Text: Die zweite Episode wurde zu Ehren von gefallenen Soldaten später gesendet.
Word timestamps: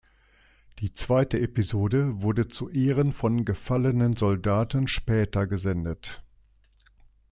Die 0.79 0.95
zweite 0.95 1.39
Episode 1.39 2.23
wurde 2.23 2.47
zu 2.47 2.69
Ehren 2.71 3.13
von 3.13 3.45
gefallenen 3.45 4.15
Soldaten 4.15 4.87
später 4.87 5.45
gesendet. 5.45 6.23